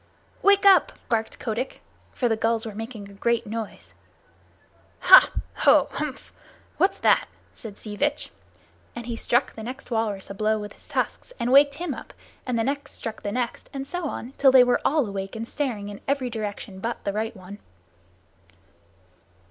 "Wake 0.41 0.65
up!" 0.65 0.93
barked 1.09 1.37
Kotick, 1.37 1.79
for 2.11 2.27
the 2.27 2.35
gulls 2.35 2.65
were 2.65 2.73
making 2.73 3.07
a 3.07 3.13
great 3.13 3.45
noise. 3.45 3.93
"Hah! 5.01 5.29
Ho! 5.57 5.89
Hmph! 5.93 6.31
What's 6.77 6.97
that?" 6.97 7.27
said 7.53 7.77
Sea 7.77 7.95
Vitch, 7.95 8.31
and 8.95 9.05
he 9.05 9.15
struck 9.15 9.53
the 9.53 9.61
next 9.61 9.91
walrus 9.91 10.31
a 10.31 10.33
blow 10.33 10.57
with 10.57 10.73
his 10.73 10.87
tusks 10.87 11.33
and 11.39 11.51
waked 11.51 11.75
him 11.75 11.93
up, 11.93 12.15
and 12.47 12.57
the 12.57 12.63
next 12.63 12.93
struck 12.93 13.21
the 13.21 13.31
next, 13.31 13.69
and 13.73 13.85
so 13.85 14.05
on 14.09 14.33
till 14.39 14.51
they 14.51 14.63
were 14.63 14.81
all 14.83 15.05
awake 15.05 15.35
and 15.35 15.47
staring 15.47 15.89
in 15.89 16.01
every 16.07 16.31
direction 16.31 16.79
but 16.79 17.03
the 17.03 17.13
right 17.13 17.37
one. 17.37 17.59